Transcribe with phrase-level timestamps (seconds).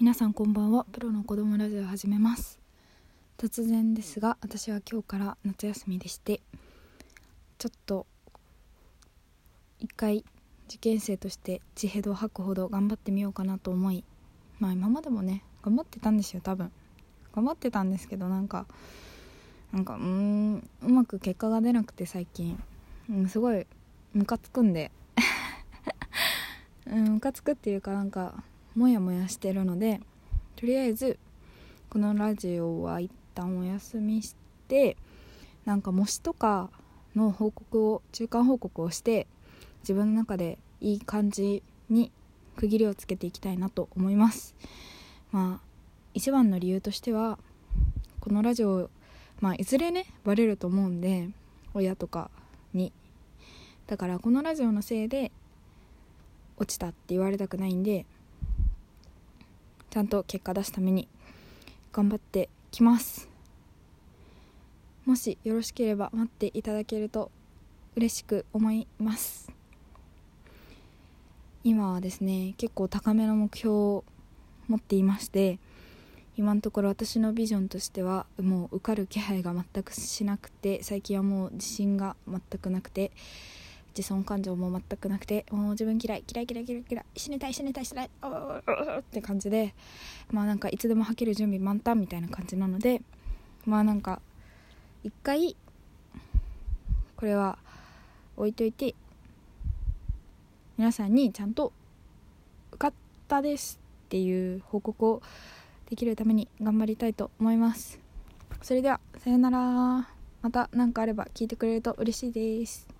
[0.00, 0.86] 皆さんこんばんは。
[0.90, 2.58] プロの子供ラジオ始めます。
[3.38, 6.40] 突然ですが私は今日から夏休みでして
[7.58, 8.04] ちょっと
[9.78, 10.24] 一回
[10.66, 14.02] 受験生として地ヘドを吐くほど頑張ってみようかなと思い
[14.58, 16.72] まあ今までもね頑張ってたんですよ多分。
[17.32, 18.66] 頑張ってたんですけどなんか
[19.72, 22.60] なんかうんうまく結果が出なくて最近、
[23.08, 23.64] うん、すごい
[24.12, 24.90] ムカつくんで。
[26.86, 28.42] うんムカつくっていうかなんか
[28.74, 30.00] モヤモヤしてるので
[30.56, 31.18] とりあえず
[31.90, 34.34] このラジオは一旦お休みし
[34.66, 34.96] て
[35.64, 36.70] なんか模試とか
[37.14, 39.28] の報告を中間報告をして
[39.82, 42.10] 自分の中でいい感じに
[42.56, 44.54] 区切りをつけていきたいなと思います。
[45.30, 45.66] まあ
[46.12, 47.38] 一番の理由としては
[48.20, 48.90] このラジオ
[49.40, 51.28] まあいずれねバレると思うんで
[51.74, 52.30] 親とか
[52.72, 52.92] に。
[53.86, 55.30] だからこのラジオのせいで
[56.56, 58.06] 落ちたって言われたくないんで
[59.94, 61.06] ちゃんと結果出すために
[61.92, 63.28] 頑張ってきます。
[65.04, 67.30] もしよろしければ待っていただけると
[67.94, 69.52] 嬉しく思います。
[71.62, 74.04] 今はですね結構高めの目標を
[74.66, 75.60] 持っていまして
[76.36, 83.12] 今のところ私のビジョンとしてはもう受かる気配が全くしなくて最近はもう自信が全くなくて
[83.96, 88.10] 自尊感情も全くなくてもう自分嫌い嫌い嫌い嫌い嫌い死にたい死にたい死にたい
[88.98, 89.74] って感じで
[90.30, 93.02] まあなんかいつでも吐ける準備満タンみたいな感じなので
[93.64, 94.20] まあなんか
[95.02, 95.56] 一回
[97.16, 97.58] これは
[98.36, 98.94] 置いといて
[100.76, 101.72] 皆さんにちゃんと
[102.72, 102.92] 受かっ
[103.28, 105.22] たですっていう報告を
[105.88, 108.00] できるために頑張りたいと思います。
[108.62, 110.14] それではさようなら。
[110.44, 112.93] また何かあれば聞いてくれると嬉しいです。